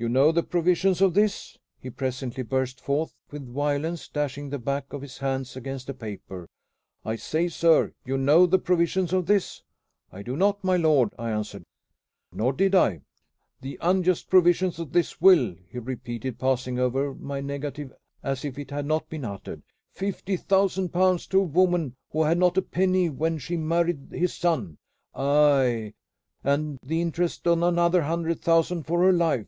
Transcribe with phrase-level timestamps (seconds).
[0.00, 4.94] "You know the provisions of this?" he presently burst forth with violence, dashing the back
[4.94, 6.48] of his hand against the paper.
[7.04, 9.62] "I say, sir, you know the provisions of this?"
[10.10, 11.64] "I do not, my lord," I answered.
[12.32, 13.02] Nor did I.
[13.60, 17.92] "The unjust provisions of this will," he repeated, passing over my negative
[18.22, 19.62] as if it had not been uttered.
[19.92, 24.32] "Fifty thousand pounds to a woman who had not a penny when she married his
[24.32, 24.78] son!
[25.14, 25.92] Aye,
[26.42, 29.46] and the interest on another hundred thousand for her life!